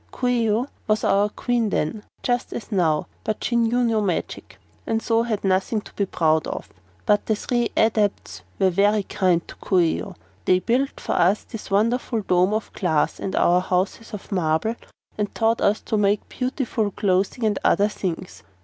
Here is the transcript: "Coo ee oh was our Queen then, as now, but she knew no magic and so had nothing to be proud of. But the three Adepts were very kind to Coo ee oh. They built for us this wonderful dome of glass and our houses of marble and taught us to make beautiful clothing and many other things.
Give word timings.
"Coo 0.09 0.25
ee 0.29 0.49
oh 0.49 0.65
was 0.87 1.03
our 1.03 1.29
Queen 1.29 1.69
then, 1.69 2.03
as 2.27 2.71
now, 2.71 3.05
but 3.23 3.43
she 3.43 3.55
knew 3.55 3.83
no 3.83 4.01
magic 4.01 4.57
and 4.87 4.99
so 4.99 5.21
had 5.21 5.43
nothing 5.43 5.79
to 5.79 5.93
be 5.93 6.07
proud 6.07 6.47
of. 6.47 6.69
But 7.05 7.27
the 7.27 7.35
three 7.35 7.69
Adepts 7.77 8.41
were 8.57 8.71
very 8.71 9.03
kind 9.03 9.47
to 9.47 9.53
Coo 9.57 9.79
ee 9.79 10.01
oh. 10.01 10.15
They 10.45 10.57
built 10.57 10.99
for 10.99 11.11
us 11.13 11.43
this 11.43 11.69
wonderful 11.69 12.21
dome 12.23 12.55
of 12.55 12.73
glass 12.73 13.19
and 13.19 13.35
our 13.35 13.61
houses 13.61 14.11
of 14.11 14.31
marble 14.31 14.73
and 15.19 15.35
taught 15.35 15.61
us 15.61 15.81
to 15.81 15.97
make 15.97 16.27
beautiful 16.29 16.89
clothing 16.89 17.43
and 17.45 17.59
many 17.63 17.71
other 17.71 17.87
things. 17.87 18.41